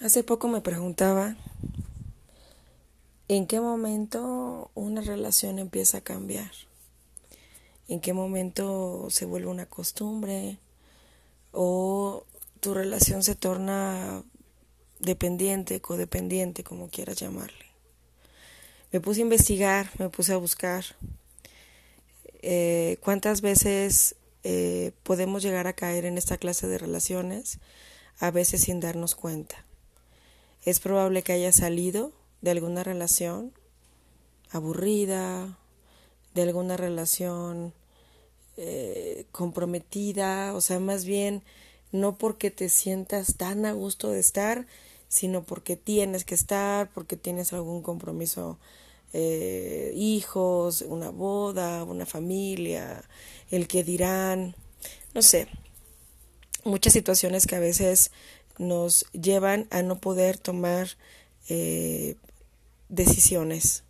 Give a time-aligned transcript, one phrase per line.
[0.00, 1.36] Hace poco me preguntaba
[3.28, 6.50] en qué momento una relación empieza a cambiar,
[7.88, 10.58] en qué momento se vuelve una costumbre
[11.50, 12.24] o
[12.60, 14.22] tu relación se torna
[15.00, 17.64] dependiente, codependiente, como quieras llamarle.
[18.92, 20.84] Me puse a investigar, me puse a buscar
[22.42, 27.60] eh, cuántas veces eh, podemos llegar a caer en esta clase de relaciones,
[28.18, 29.65] a veces sin darnos cuenta.
[30.66, 32.12] Es probable que haya salido
[32.42, 33.52] de alguna relación
[34.50, 35.56] aburrida,
[36.34, 37.72] de alguna relación
[38.56, 41.44] eh, comprometida, o sea, más bien
[41.92, 44.66] no porque te sientas tan a gusto de estar,
[45.06, 48.58] sino porque tienes que estar, porque tienes algún compromiso,
[49.12, 53.04] eh, hijos, una boda, una familia,
[53.52, 54.56] el que dirán,
[55.14, 55.46] no sé,
[56.64, 58.10] muchas situaciones que a veces
[58.58, 60.88] nos llevan a no poder tomar
[61.48, 62.16] eh,
[62.88, 63.84] decisiones.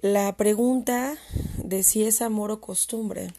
[0.00, 1.16] La pregunta
[1.56, 3.32] de si es amor o costumbre,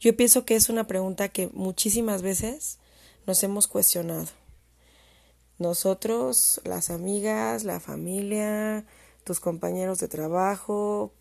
[0.00, 2.78] yo pienso que es una pregunta que muchísimas veces
[3.26, 4.26] nos hemos cuestionado.
[5.58, 8.86] Nosotros, las amigas, la familia,
[9.24, 11.12] tus compañeros de trabajo,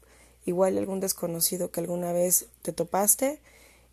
[0.45, 3.41] igual algún desconocido que alguna vez te topaste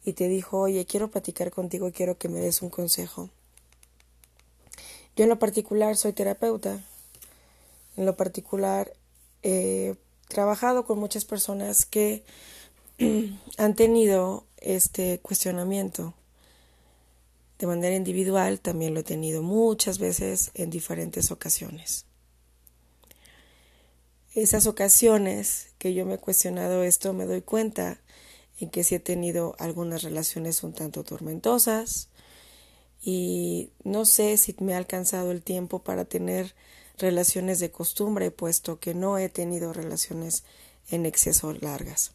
[0.06, 3.28] y te dijo, oye, quiero platicar contigo, quiero que me des un consejo.
[5.16, 6.80] Yo en lo particular soy terapeuta.
[7.96, 8.92] En lo particular
[9.42, 9.96] he
[10.28, 12.22] trabajado con muchas personas que
[13.58, 16.14] han tenido este cuestionamiento.
[17.58, 22.04] De manera individual también lo he tenido muchas veces en diferentes ocasiones.
[24.36, 27.98] Esas ocasiones que yo me he cuestionado esto me doy cuenta
[28.58, 32.08] en que sí he tenido algunas relaciones un tanto tormentosas
[33.02, 36.54] y no sé si me ha alcanzado el tiempo para tener
[36.98, 40.44] relaciones de costumbre, puesto que no he tenido relaciones
[40.90, 42.12] en exceso largas.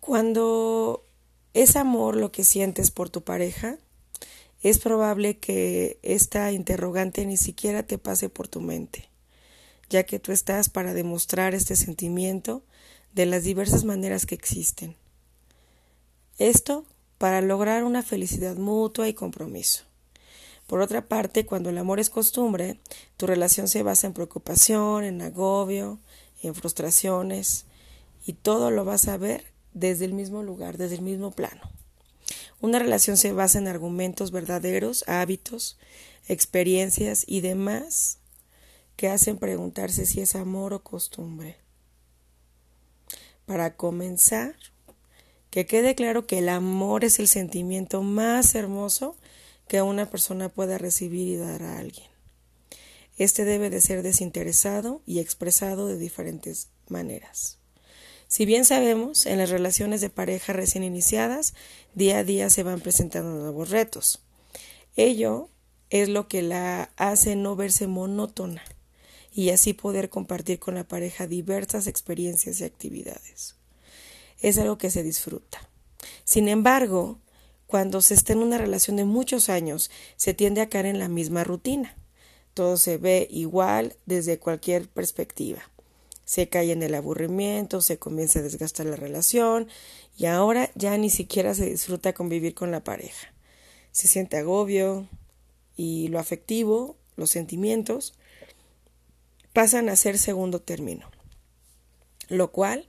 [0.00, 1.04] Cuando
[1.52, 3.78] es amor lo que sientes por tu pareja,
[4.62, 9.08] es probable que esta interrogante ni siquiera te pase por tu mente
[9.90, 12.62] ya que tú estás para demostrar este sentimiento
[13.14, 14.96] de las diversas maneras que existen.
[16.38, 16.84] Esto
[17.18, 19.84] para lograr una felicidad mutua y compromiso.
[20.66, 22.78] Por otra parte, cuando el amor es costumbre,
[23.16, 25.98] tu relación se basa en preocupación, en agobio,
[26.42, 27.64] en frustraciones,
[28.26, 31.62] y todo lo vas a ver desde el mismo lugar, desde el mismo plano.
[32.60, 35.78] Una relación se basa en argumentos verdaderos, hábitos,
[36.28, 38.17] experiencias y demás
[38.98, 41.56] que hacen preguntarse si es amor o costumbre.
[43.46, 44.56] Para comenzar,
[45.50, 49.16] que quede claro que el amor es el sentimiento más hermoso
[49.68, 52.08] que una persona pueda recibir y dar a alguien.
[53.16, 57.58] Este debe de ser desinteresado y expresado de diferentes maneras.
[58.26, 61.54] Si bien sabemos, en las relaciones de pareja recién iniciadas,
[61.94, 64.24] día a día se van presentando nuevos retos.
[64.96, 65.50] Ello
[65.88, 68.64] es lo que la hace no verse monótona
[69.38, 73.54] y así poder compartir con la pareja diversas experiencias y actividades.
[74.40, 75.60] Es algo que se disfruta.
[76.24, 77.20] Sin embargo,
[77.68, 81.06] cuando se está en una relación de muchos años, se tiende a caer en la
[81.06, 81.96] misma rutina.
[82.52, 85.60] Todo se ve igual desde cualquier perspectiva.
[86.24, 89.68] Se cae en el aburrimiento, se comienza a desgastar la relación
[90.16, 93.32] y ahora ya ni siquiera se disfruta convivir con la pareja.
[93.92, 95.06] Se siente agobio
[95.76, 98.17] y lo afectivo, los sentimientos,
[99.58, 101.10] pasan a ser segundo término,
[102.28, 102.86] lo cual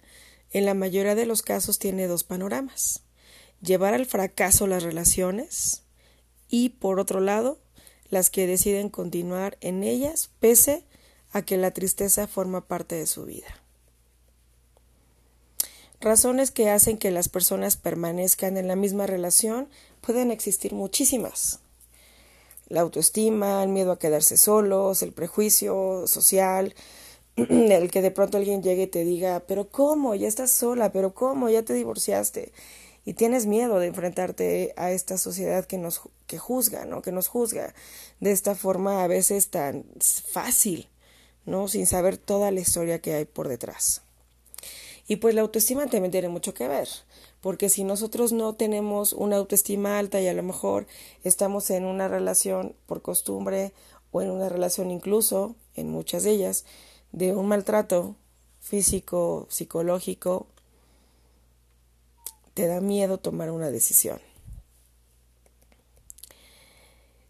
[0.52, 3.02] en la mayoría de los casos tiene dos panoramas,
[3.60, 5.82] llevar al fracaso las relaciones
[6.48, 7.60] y por otro lado
[8.12, 10.86] las que deciden continuar en ellas pese
[11.32, 13.48] a que la tristeza forma parte de su vida.
[16.00, 19.70] Razones que hacen que las personas permanezcan en la misma relación
[20.02, 21.62] pueden existir muchísimas
[22.70, 26.76] la autoestima, el miedo a quedarse solos, el prejuicio social,
[27.36, 30.16] el que de pronto alguien llegue y te diga, pero ¿cómo?
[30.16, 31.50] Ya estás sola, pero ¿cómo?
[31.50, 32.54] Ya te divorciaste.
[33.06, 37.02] Y tienes miedo de enfrentarte a esta sociedad que nos que juzga, ¿no?
[37.02, 37.74] Que nos juzga
[38.20, 39.86] de esta forma a veces tan
[40.32, 40.90] fácil,
[41.46, 41.68] ¿no?
[41.68, 44.04] Sin saber toda la historia que hay por detrás.
[45.08, 46.88] Y pues la autoestima también tiene mucho que ver,
[47.42, 50.88] porque si nosotros no tenemos una autoestima alta y a lo mejor
[51.24, 53.74] estamos en una relación por costumbre
[54.12, 56.66] o en una relación incluso, en muchas de ellas,
[57.12, 58.16] de un maltrato
[58.60, 60.48] físico, psicológico,
[62.54, 64.20] te da miedo tomar una decisión.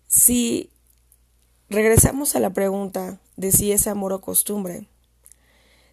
[0.07, 0.71] Si
[1.69, 4.87] regresamos a la pregunta de si es amor o costumbre,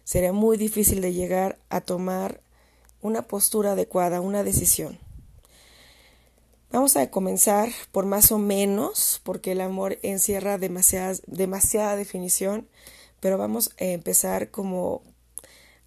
[0.03, 2.41] sería muy difícil de llegar a tomar
[3.01, 4.99] una postura adecuada, una decisión.
[6.69, 12.67] Vamos a comenzar por más o menos, porque el amor encierra demasiada, definición,
[13.21, 15.01] pero vamos a empezar como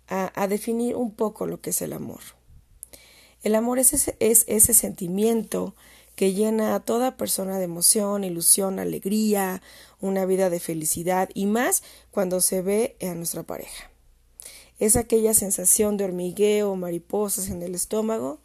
[0.09, 2.21] a, definir un poco lo que es el amor.
[3.43, 5.75] El amor es ese sentimiento
[6.17, 9.63] que llena a toda persona de emoción, ilusión, alegría,
[10.01, 13.91] una vida de felicidad y más cuando se ve a nuestra pareja.
[14.81, 18.41] Es aquella sensación de hormigueo, mariposas en el estómago,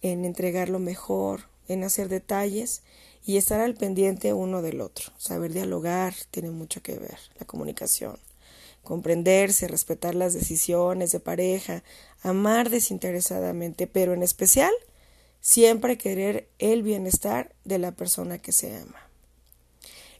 [0.00, 2.80] en entregar lo mejor, en hacer detalles
[3.26, 5.12] y estar al pendiente uno del otro.
[5.18, 8.18] Saber dialogar tiene mucho que ver, la comunicación.
[8.82, 11.84] Comprenderse, respetar las decisiones de pareja,
[12.22, 14.72] amar desinteresadamente, pero en especial
[15.42, 19.06] siempre querer el bienestar de la persona que se ama.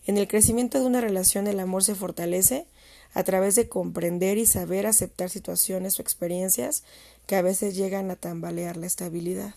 [0.07, 2.67] En el crecimiento de una relación el amor se fortalece
[3.15, 6.85] a través de comprender y saber aceptar situaciones o experiencias
[7.27, 9.55] que a veces llegan a tambalear la estabilidad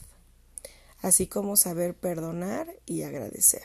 [1.01, 3.63] así como saber perdonar y agradecer.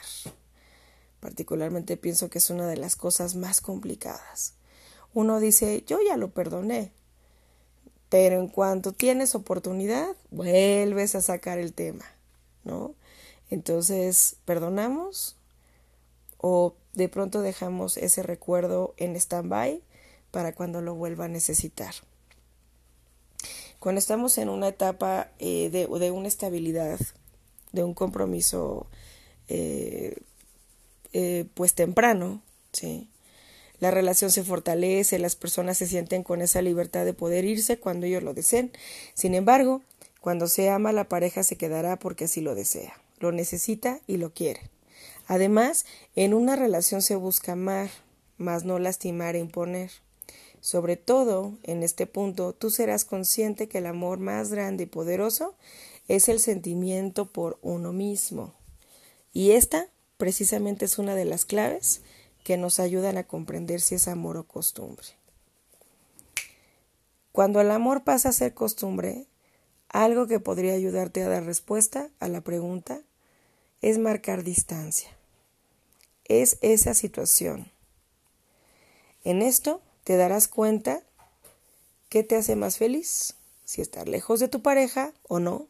[1.20, 4.54] Particularmente pienso que es una de las cosas más complicadas.
[5.14, 6.92] Uno dice, yo ya lo perdoné,
[8.08, 12.04] pero en cuanto tienes oportunidad, vuelves a sacar el tema,
[12.64, 12.94] ¿no?
[13.50, 15.35] Entonces, perdonamos
[16.38, 19.82] o de pronto dejamos ese recuerdo en stand-by
[20.30, 21.94] para cuando lo vuelva a necesitar.
[23.78, 26.98] Cuando estamos en una etapa eh, de, de una estabilidad
[27.72, 28.88] de un compromiso
[29.48, 30.16] eh,
[31.12, 32.42] eh, pues temprano,
[32.72, 33.08] ¿sí?
[33.78, 38.06] La relación se fortalece, las personas se sienten con esa libertad de poder irse cuando
[38.06, 38.72] ellos lo deseen.
[39.12, 39.82] Sin embargo,
[40.22, 44.32] cuando se ama, la pareja se quedará porque así lo desea, lo necesita y lo
[44.32, 44.70] quiere.
[45.26, 47.90] Además, en una relación se busca amar,
[48.38, 49.90] más no lastimar e imponer.
[50.60, 55.54] Sobre todo, en este punto, tú serás consciente que el amor más grande y poderoso
[56.08, 58.54] es el sentimiento por uno mismo.
[59.32, 62.02] Y esta precisamente es una de las claves
[62.44, 65.06] que nos ayudan a comprender si es amor o costumbre.
[67.32, 69.26] Cuando el amor pasa a ser costumbre,
[69.88, 73.02] algo que podría ayudarte a dar respuesta a la pregunta
[73.82, 75.10] es marcar distancia.
[76.24, 77.70] Es esa situación.
[79.24, 81.02] En esto te darás cuenta
[82.08, 83.34] qué te hace más feliz,
[83.64, 85.66] si estar lejos de tu pareja o no,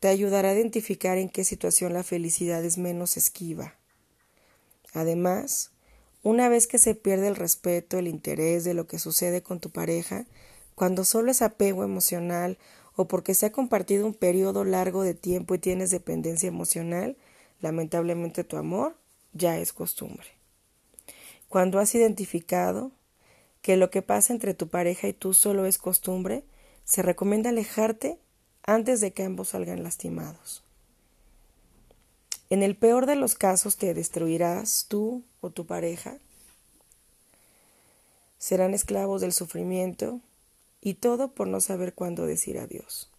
[0.00, 3.74] te ayudará a identificar en qué situación la felicidad es menos esquiva.
[4.92, 5.70] Además,
[6.22, 9.70] una vez que se pierde el respeto, el interés de lo que sucede con tu
[9.70, 10.26] pareja,
[10.74, 12.58] cuando solo es apego emocional
[12.96, 17.16] o porque se ha compartido un periodo largo de tiempo y tienes dependencia emocional,
[17.60, 18.96] lamentablemente tu amor
[19.32, 20.28] ya es costumbre.
[21.48, 22.90] Cuando has identificado
[23.62, 26.44] que lo que pasa entre tu pareja y tú solo es costumbre,
[26.84, 28.18] se recomienda alejarte
[28.64, 30.62] antes de que ambos salgan lastimados.
[32.50, 36.18] En el peor de los casos te destruirás tú o tu pareja.
[38.38, 40.20] Serán esclavos del sufrimiento
[40.82, 43.10] y todo por no saber cuándo decir adiós.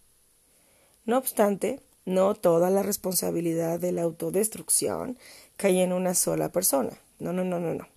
[1.06, 5.18] No obstante, no toda la responsabilidad de la autodestrucción
[5.56, 6.92] cae en una sola persona.
[7.18, 7.88] No, no, no, no, no.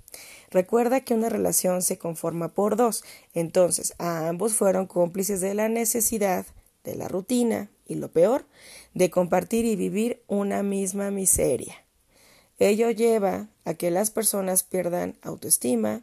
[0.50, 3.03] Recuerda que una relación se conforma por dos,
[3.34, 6.46] entonces a ambos fueron cómplices de la necesidad
[6.86, 8.46] de la rutina y lo peor,
[8.94, 11.75] de compartir y vivir una misma miseria.
[12.60, 16.01] Ello lleva a que las personas pierdan autoestima,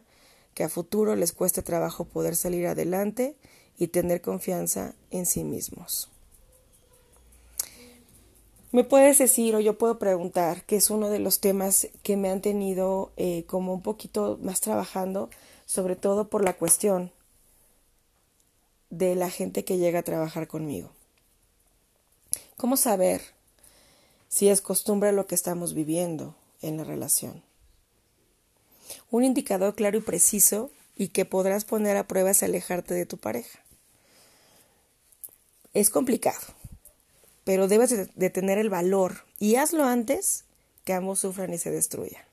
[0.55, 3.35] que a futuro les cueste trabajo poder salir adelante
[3.77, 6.09] y tener confianza en sí mismos.
[8.71, 12.29] Me puedes decir o yo puedo preguntar, que es uno de los temas que me
[12.29, 15.29] han tenido eh, como un poquito más trabajando,
[15.65, 17.11] sobre todo por la cuestión
[18.89, 20.89] de la gente que llega a trabajar conmigo.
[22.57, 23.21] ¿Cómo saber
[24.29, 27.43] si es costumbre lo que estamos viviendo en la relación?
[29.11, 33.17] Un indicador claro y preciso y que podrás poner a prueba es alejarte de tu
[33.17, 33.59] pareja.
[35.73, 36.39] Es complicado,
[37.43, 40.45] pero debes de tener el valor y hazlo antes
[40.85, 42.23] que ambos sufran y se destruyan.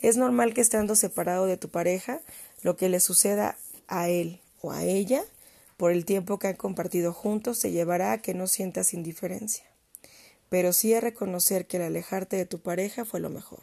[0.00, 2.20] Es normal que estando separado de tu pareja,
[2.62, 3.56] lo que le suceda
[3.88, 5.24] a él o a ella
[5.76, 9.64] por el tiempo que han compartido juntos se llevará a que no sientas indiferencia,
[10.48, 13.60] pero sí a reconocer que el alejarte de tu pareja fue lo mejor.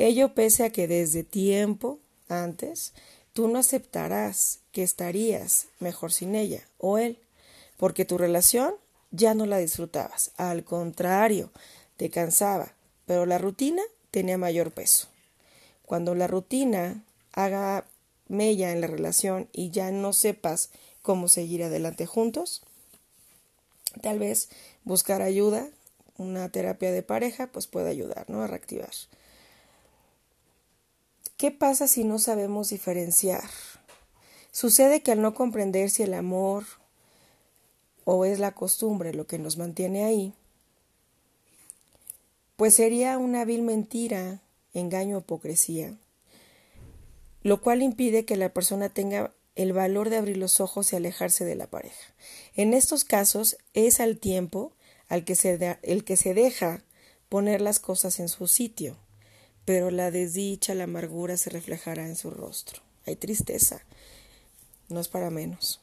[0.00, 2.94] Ello pese a que desde tiempo antes
[3.34, 7.18] tú no aceptarás que estarías mejor sin ella o él,
[7.76, 8.72] porque tu relación
[9.10, 11.50] ya no la disfrutabas, al contrario,
[11.98, 12.72] te cansaba,
[13.04, 15.08] pero la rutina tenía mayor peso.
[15.84, 17.84] Cuando la rutina haga
[18.26, 20.70] mella en la relación y ya no sepas
[21.02, 22.62] cómo seguir adelante juntos,
[24.00, 24.48] tal vez
[24.82, 25.68] buscar ayuda,
[26.16, 28.40] una terapia de pareja, pues puede ayudar, ¿no?
[28.40, 28.88] A reactivar.
[31.40, 33.48] ¿Qué pasa si no sabemos diferenciar?
[34.52, 36.66] Sucede que al no comprender si el amor
[38.04, 40.34] o es la costumbre lo que nos mantiene ahí,
[42.56, 44.42] pues sería una vil mentira,
[44.74, 45.96] engaño o hipocresía,
[47.42, 51.46] lo cual impide que la persona tenga el valor de abrir los ojos y alejarse
[51.46, 52.12] de la pareja.
[52.54, 54.72] En estos casos es al tiempo
[55.08, 56.84] al que se el que se deja
[57.30, 58.98] poner las cosas en su sitio,
[59.70, 62.82] pero la desdicha, la amargura se reflejará en su rostro.
[63.06, 63.80] Hay tristeza,
[64.88, 65.80] no es para menos.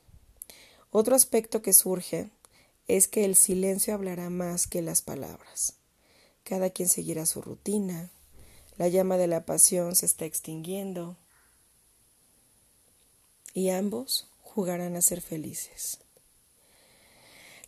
[0.92, 2.30] Otro aspecto que surge
[2.90, 5.76] es que el silencio hablará más que las palabras.
[6.44, 8.12] Cada quien seguirá su rutina.
[8.78, 11.16] La llama de la pasión se está extinguiendo.
[13.54, 16.00] Y ambos jugarán a ser felices.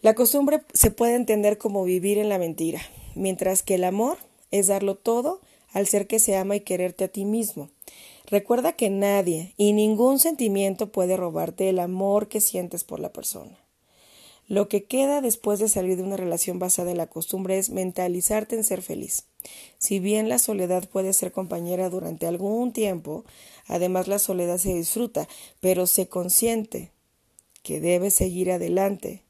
[0.02, 2.82] La costumbre se puede entender como vivir en la mentira,
[3.16, 4.18] mientras que el amor
[4.52, 5.40] es darlo todo
[5.72, 7.70] al ser que se ama y quererte a ti mismo.
[8.26, 13.58] Recuerda que nadie y ningún sentimiento puede robarte el amor que sientes por la persona.
[14.48, 18.56] Lo que queda después de salir de una relación basada en la costumbre es mentalizarte
[18.56, 19.26] en ser feliz.
[19.78, 23.26] Si bien la soledad puede ser compañera durante algún tiempo,
[23.68, 25.28] además la soledad se disfruta,
[25.60, 26.92] pero se consciente
[27.62, 29.22] que debes seguir adelante,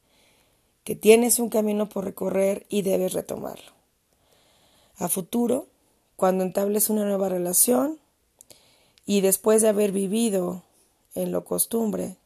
[0.85, 3.73] que tienes un camino por recorrer y debes retomarlo.
[4.95, 5.67] A futuro,
[6.19, 7.97] cuando entables una nueva relación
[9.05, 10.63] y después de haber vivido
[11.15, 12.17] en lo costumbre,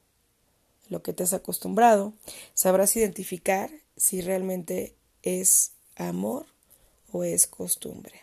[0.90, 2.12] lo que te has acostumbrado,
[2.56, 6.48] sabrás identificar si realmente es amor
[7.12, 8.22] o es costumbre.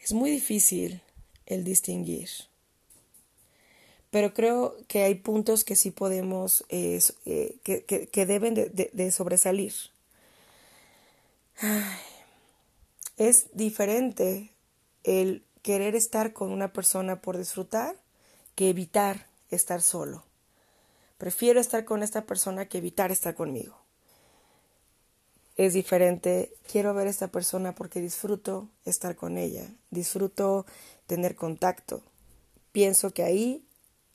[0.00, 1.02] Es muy difícil
[1.46, 2.28] el distinguir,
[4.12, 7.00] pero creo que hay puntos que sí podemos, eh,
[7.64, 9.74] que, deben de, sobresalir.
[13.20, 14.50] Es diferente
[15.04, 17.94] el querer estar con una persona por disfrutar
[18.54, 20.24] que evitar estar solo.
[21.18, 23.76] Prefiero estar con esta persona que evitar estar conmigo.
[25.56, 30.64] Es diferente, quiero ver a esta persona porque disfruto estar con ella, disfruto
[31.06, 32.02] tener contacto.
[32.72, 33.66] Pienso que ahí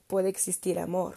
[0.08, 1.14] puede existir amor.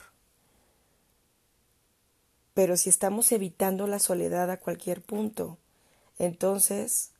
[2.53, 5.57] Pero si estamos evitando la soledad a cualquier punto,
[6.19, 7.13] entonces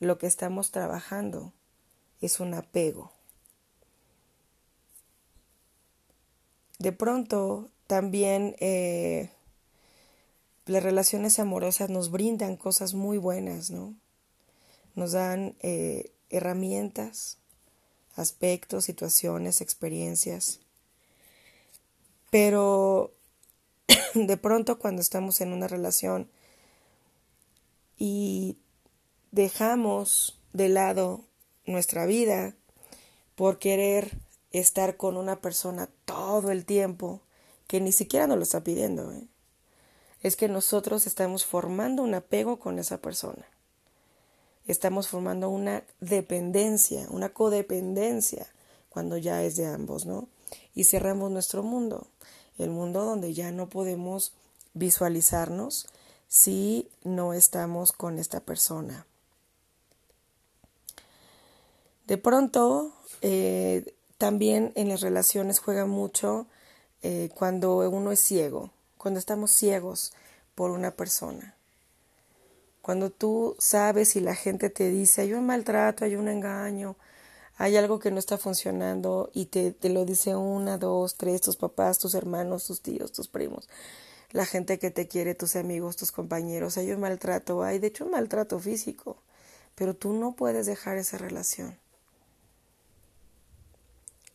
[0.00, 1.52] lo que estamos trabajando
[2.20, 3.12] es un apego.
[6.78, 9.30] De pronto, también eh,
[10.66, 13.94] las relaciones amorosas nos brindan cosas muy buenas, ¿no?
[14.94, 17.38] Nos dan eh, herramientas,
[18.14, 20.60] aspectos, situaciones, experiencias.
[22.30, 23.12] Pero
[24.14, 26.28] de pronto cuando estamos en una relación
[27.98, 28.58] y
[29.30, 31.24] dejamos de lado
[31.66, 32.54] nuestra vida
[33.34, 34.18] por querer
[34.52, 37.20] estar con una persona todo el tiempo
[37.66, 39.12] que ni siquiera nos lo está pidiendo.
[39.12, 39.26] ¿eh?
[40.22, 43.46] Es que nosotros estamos formando un apego con esa persona.
[44.66, 48.48] Estamos formando una dependencia, una codependencia,
[48.88, 50.28] cuando ya es de ambos, ¿no?
[50.74, 52.08] Y cerramos nuestro mundo,
[52.58, 54.32] el mundo donde ya no podemos
[54.74, 55.86] visualizarnos
[56.28, 59.06] si no estamos con esta persona.
[62.06, 66.46] De pronto, eh, también en las relaciones juega mucho
[67.02, 70.12] eh, cuando uno es ciego, cuando estamos ciegos
[70.54, 71.56] por una persona.
[72.80, 76.94] Cuando tú sabes y la gente te dice hay un maltrato, hay un engaño,
[77.56, 81.56] hay algo que no está funcionando y te, te lo dice una, dos, tres, tus
[81.56, 83.68] papás, tus hermanos, tus tíos, tus primos,
[84.30, 88.04] la gente que te quiere, tus amigos, tus compañeros, hay un maltrato, hay de hecho
[88.04, 89.16] un maltrato físico,
[89.74, 91.76] pero tú no puedes dejar esa relación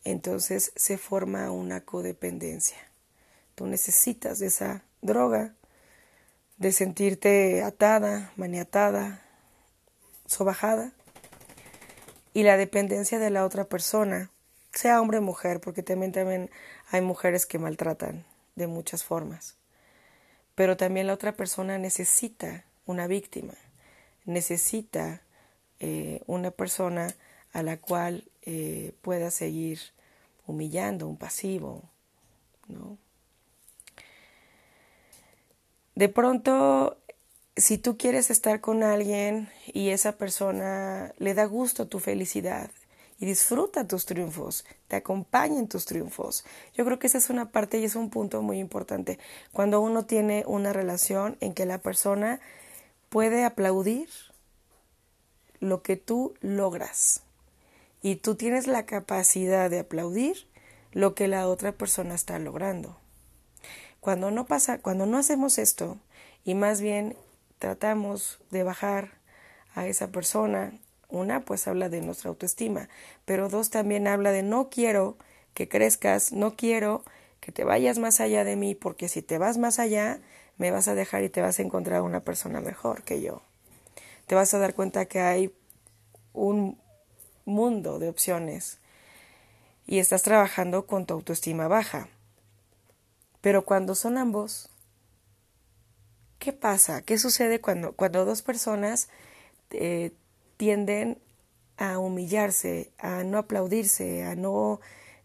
[0.03, 2.77] entonces se forma una codependencia.
[3.55, 5.53] Tú necesitas de esa droga,
[6.57, 9.21] de sentirte atada, maniatada,
[10.25, 10.93] sobajada,
[12.33, 14.31] y la dependencia de la otra persona,
[14.73, 16.49] sea hombre o mujer, porque también, también
[16.89, 19.57] hay mujeres que maltratan de muchas formas.
[20.55, 23.53] Pero también la otra persona necesita una víctima,
[24.25, 25.21] necesita
[25.79, 27.13] eh, una persona
[27.53, 29.79] a la cual eh, pueda seguir
[30.47, 31.83] humillando, un pasivo,
[32.67, 32.97] ¿no?
[35.95, 36.97] De pronto
[37.57, 42.71] si tú quieres estar con alguien y esa persona le da gusto tu felicidad
[43.19, 46.43] y disfruta tus triunfos, te acompaña en tus triunfos.
[46.73, 49.19] Yo creo que esa es una parte y es un punto muy importante.
[49.51, 52.39] Cuando uno tiene una relación en que la persona
[53.09, 54.09] puede aplaudir
[55.59, 57.21] lo que tú logras
[58.01, 60.47] y tú tienes la capacidad de aplaudir
[60.91, 62.97] lo que la otra persona está logrando.
[63.99, 65.97] Cuando no pasa, cuando no hacemos esto
[66.43, 67.15] y más bien
[67.59, 69.11] tratamos de bajar
[69.75, 70.73] a esa persona,
[71.07, 72.89] una pues habla de nuestra autoestima,
[73.25, 75.17] pero dos también habla de no quiero
[75.53, 77.03] que crezcas, no quiero
[77.39, 80.19] que te vayas más allá de mí, porque si te vas más allá,
[80.57, 83.41] me vas a dejar y te vas a encontrar una persona mejor que yo.
[84.27, 85.53] Te vas a dar cuenta que hay
[86.33, 86.80] un
[87.45, 88.79] mundo de opciones
[89.87, 92.07] y estás trabajando con tu autoestima baja.
[93.41, 94.69] Pero cuando son ambos,
[96.39, 97.01] ¿qué pasa?
[97.01, 99.09] ¿Qué sucede cuando, cuando dos personas
[99.71, 100.11] eh,
[100.57, 101.17] tienden
[101.77, 104.79] a humillarse, a no aplaudirse, a no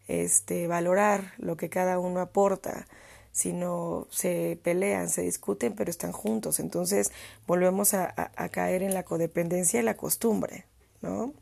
[0.07, 2.87] este, valorar lo que cada uno aporta,
[3.31, 6.59] sino se pelean, se discuten, pero están juntos.
[6.59, 7.11] Entonces
[7.45, 10.65] volvemos a, a caer en la codependencia y la costumbre,
[11.01, 11.33] ¿no?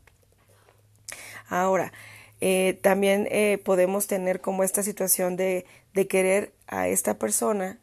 [1.48, 1.92] Ahora,
[2.40, 7.78] eh, también eh, podemos tener como esta situación de, de querer a esta persona,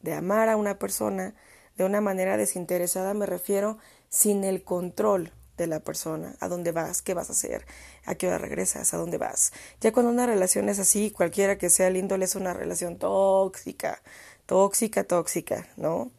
[0.00, 1.34] de amar a una persona
[1.76, 3.78] de una manera desinteresada, me refiero
[4.10, 7.64] sin el control de la persona, a dónde vas, qué vas a hacer,
[8.04, 9.52] a qué hora regresas, a dónde vas.
[9.80, 14.02] Ya cuando una relación es así, cualquiera que sea el índole es una relación tóxica,
[14.44, 16.10] tóxica, tóxica, ¿no?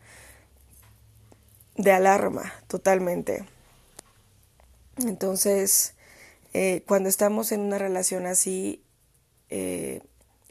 [1.76, 3.46] De alarma, totalmente.
[4.98, 5.94] Entonces,
[6.54, 8.84] eh, cuando estamos en una relación así
[9.50, 10.02] eh,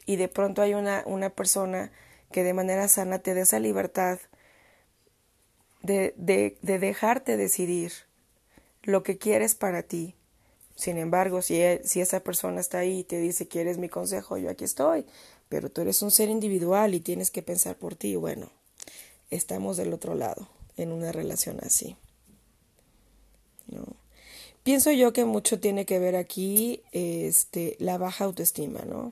[0.05, 1.91] y de pronto hay una, una persona
[2.31, 4.19] que de manera sana te dé esa libertad
[5.83, 7.91] de, de, de dejarte decidir
[8.83, 10.15] lo que quieres para ti.
[10.75, 14.37] Sin embargo, si, e, si esa persona está ahí y te dice, ¿quieres mi consejo?
[14.37, 15.05] Yo aquí estoy,
[15.49, 18.15] pero tú eres un ser individual y tienes que pensar por ti.
[18.15, 18.49] Bueno,
[19.29, 21.97] estamos del otro lado, en una relación así.
[23.67, 24.00] ¿No?
[24.63, 29.11] Pienso yo que mucho tiene que ver aquí este, la baja autoestima, ¿no?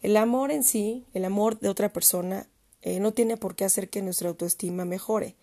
[0.00, 2.46] El amor en sí, el amor de otra persona,
[2.82, 5.34] eh, no tiene por qué hacer que nuestra autoestima mejore.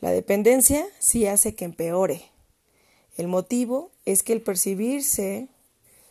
[0.00, 2.22] La dependencia sí hace que empeore.
[3.16, 5.48] El motivo es que el percibirse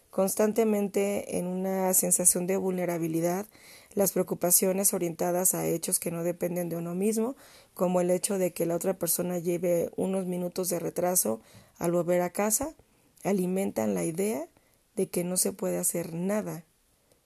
[0.09, 3.45] constantemente en una sensación de vulnerabilidad,
[3.93, 7.35] las preocupaciones orientadas a hechos que no dependen de uno mismo,
[7.81, 11.41] como el hecho de que la otra persona lleve unos minutos de retraso
[11.79, 12.75] al volver a casa,
[13.23, 14.47] alimentan la idea
[14.95, 16.63] de que no se puede hacer nada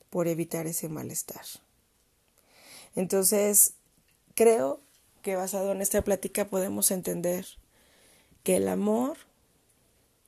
[0.09, 1.43] por evitar ese malestar.
[2.95, 3.73] Entonces,
[4.33, 4.79] creo
[5.21, 7.45] que basado en esta plática podemos entender
[8.43, 9.17] que el amor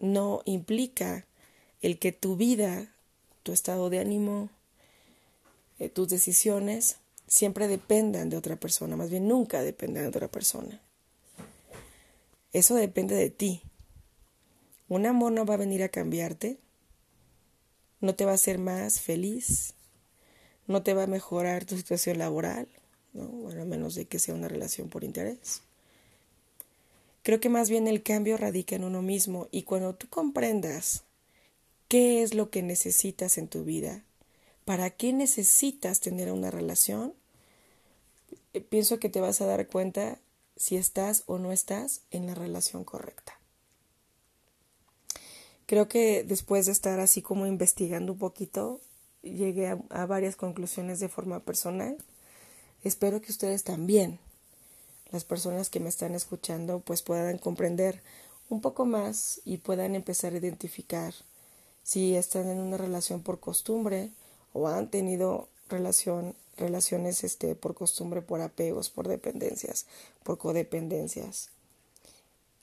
[0.01, 1.25] no implica
[1.81, 2.91] el que tu vida,
[3.43, 4.49] tu estado de ánimo,
[5.79, 10.81] eh, tus decisiones siempre dependan de otra persona, más bien nunca dependan de otra persona.
[12.53, 13.61] Eso depende de ti,
[14.89, 16.59] un amor no va a venir a cambiarte,
[17.99, 19.73] no te va a hacer más feliz,
[20.65, 22.67] no te va a mejorar tu situación laboral,
[23.13, 23.49] ¿no?
[23.49, 25.61] a menos de que sea una relación por interés.
[27.21, 31.03] Creo que más bien el cambio radica en uno mismo y cuando tú comprendas
[31.89, 34.05] qué es lo que necesitas en tu vida,
[34.67, 37.13] para qué necesitas tener una relación,
[38.51, 40.19] eh, pienso que te vas a dar cuenta
[40.57, 43.39] si estás o no estás en la relación correcta.
[45.67, 48.81] Creo que después de estar así como investigando un poquito,
[49.21, 51.95] llegué a, varias conclusiones de forma personal.
[52.83, 54.19] Espero que ustedes también,
[55.11, 58.03] las personas que me están escuchando, pues puedan comprender
[58.49, 61.13] un poco más y puedan empezar a identificar
[61.83, 64.11] si están en una relación por costumbre
[64.53, 69.85] o han tenido relación, relaciones este, por costumbre, por apegos, por dependencias,
[70.23, 71.49] por codependencias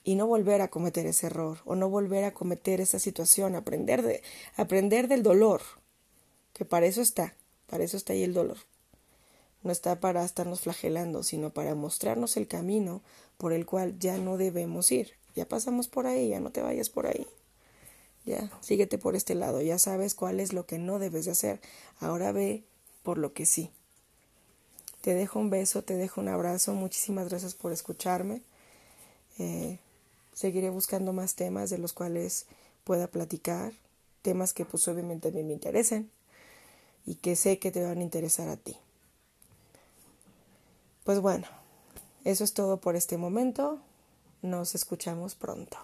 [0.05, 4.03] y no volver a cometer ese error o no volver a cometer esa situación, aprender
[4.03, 4.23] de
[4.57, 5.63] aprender del dolor,
[6.53, 7.35] que para eso está,
[7.67, 8.59] para eso está ahí el dolor.
[9.63, 13.01] No está para estarnos flagelando, sino para mostrarnos el camino
[13.39, 15.13] por el cual ya no debemos ir.
[15.35, 17.27] Ya pasamos por ahí, ya no te vayas por ahí.
[18.25, 21.61] Ya, síguete por este lado, ya sabes cuál es lo que no debes de hacer.
[22.01, 22.65] Ahora ve
[23.03, 23.71] por lo que sí.
[25.03, 26.73] Te dejo un beso, te dejo un abrazo.
[26.75, 28.41] Muchísimas gracias por escucharme.
[29.39, 29.79] Eh,
[30.35, 32.47] Seguiré buscando más temas de los cuales
[32.83, 33.73] pueda platicar,
[34.23, 36.11] temas que pues obviamente a mí me interesen
[37.07, 38.77] y que sé que te van a interesar a ti.
[41.05, 41.47] Pues bueno,
[42.25, 43.79] Eso es todo por este momento.
[44.41, 45.77] Nos escuchamos pronto.